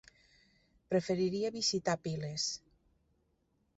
[0.93, 2.47] Preferiria visitar Piles.